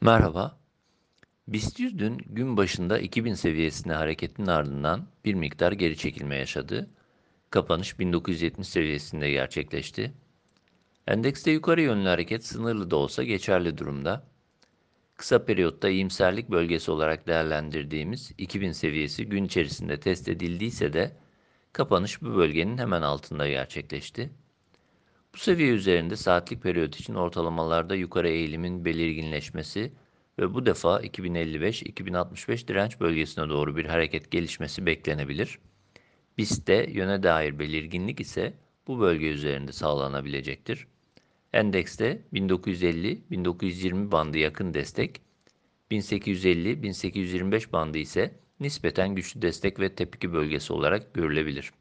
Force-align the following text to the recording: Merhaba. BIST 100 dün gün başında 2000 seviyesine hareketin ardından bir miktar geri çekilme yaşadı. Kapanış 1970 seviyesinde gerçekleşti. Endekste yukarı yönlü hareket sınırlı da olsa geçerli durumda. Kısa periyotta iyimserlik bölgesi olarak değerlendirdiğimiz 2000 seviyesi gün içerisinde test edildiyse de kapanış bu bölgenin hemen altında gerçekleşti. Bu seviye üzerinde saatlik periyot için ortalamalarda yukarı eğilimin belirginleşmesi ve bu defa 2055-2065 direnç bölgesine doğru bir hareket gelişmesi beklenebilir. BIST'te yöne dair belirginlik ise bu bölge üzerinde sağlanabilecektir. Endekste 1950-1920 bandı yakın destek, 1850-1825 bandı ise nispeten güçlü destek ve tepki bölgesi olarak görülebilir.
Merhaba. 0.00 0.58
BIST 1.48 1.80
100 1.80 1.98
dün 1.98 2.18
gün 2.26 2.56
başında 2.56 2.98
2000 2.98 3.34
seviyesine 3.34 3.92
hareketin 3.92 4.46
ardından 4.46 5.08
bir 5.24 5.34
miktar 5.34 5.72
geri 5.72 5.96
çekilme 5.96 6.36
yaşadı. 6.36 6.90
Kapanış 7.50 7.98
1970 7.98 8.68
seviyesinde 8.68 9.30
gerçekleşti. 9.30 10.12
Endekste 11.06 11.50
yukarı 11.50 11.82
yönlü 11.82 12.08
hareket 12.08 12.44
sınırlı 12.46 12.90
da 12.90 12.96
olsa 12.96 13.24
geçerli 13.24 13.78
durumda. 13.78 14.26
Kısa 15.16 15.44
periyotta 15.44 15.88
iyimserlik 15.88 16.50
bölgesi 16.50 16.90
olarak 16.90 17.26
değerlendirdiğimiz 17.26 18.32
2000 18.38 18.72
seviyesi 18.72 19.26
gün 19.26 19.44
içerisinde 19.44 20.00
test 20.00 20.28
edildiyse 20.28 20.92
de 20.92 21.16
kapanış 21.72 22.22
bu 22.22 22.36
bölgenin 22.36 22.78
hemen 22.78 23.02
altında 23.02 23.48
gerçekleşti. 23.48 24.30
Bu 25.36 25.40
seviye 25.40 25.72
üzerinde 25.72 26.16
saatlik 26.16 26.62
periyot 26.62 27.00
için 27.00 27.14
ortalamalarda 27.14 27.94
yukarı 27.94 28.28
eğilimin 28.28 28.84
belirginleşmesi 28.84 29.92
ve 30.38 30.54
bu 30.54 30.66
defa 30.66 31.00
2055-2065 31.00 32.68
direnç 32.68 33.00
bölgesine 33.00 33.48
doğru 33.48 33.76
bir 33.76 33.84
hareket 33.84 34.30
gelişmesi 34.30 34.86
beklenebilir. 34.86 35.58
BIST'te 36.38 36.90
yöne 36.92 37.22
dair 37.22 37.58
belirginlik 37.58 38.20
ise 38.20 38.54
bu 38.86 39.00
bölge 39.00 39.26
üzerinde 39.26 39.72
sağlanabilecektir. 39.72 40.86
Endekste 41.52 42.22
1950-1920 42.32 44.10
bandı 44.10 44.38
yakın 44.38 44.74
destek, 44.74 45.20
1850-1825 45.90 47.72
bandı 47.72 47.98
ise 47.98 48.34
nispeten 48.60 49.14
güçlü 49.14 49.42
destek 49.42 49.80
ve 49.80 49.94
tepki 49.94 50.32
bölgesi 50.32 50.72
olarak 50.72 51.14
görülebilir. 51.14 51.72